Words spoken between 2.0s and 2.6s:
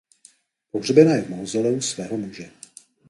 muže.